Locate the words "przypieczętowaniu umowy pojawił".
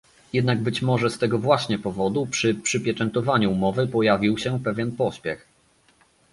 2.55-4.37